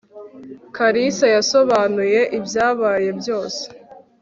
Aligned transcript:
kalisa 0.75 1.25
yasobanuye 1.35 2.19
ibyabaye 2.37 3.09
byose 3.19 3.63